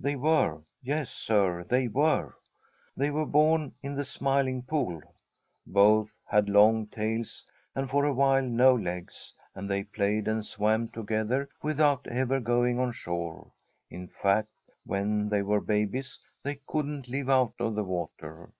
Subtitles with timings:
[0.00, 0.62] They were.
[0.82, 2.32] Yes, Sir, they were.
[2.96, 5.02] They were born in the Smiling Pool.
[5.66, 10.88] Both had long tails and for a while no legs, and they played and swam
[10.88, 13.52] together without ever going on shore.
[13.90, 14.48] In fact,
[14.86, 18.52] when they were babies, they couldn't live out of the water.